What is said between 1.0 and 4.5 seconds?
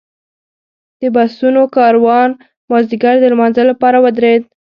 د بسونو کاروان مازیګر د لمانځه لپاره ودرېد.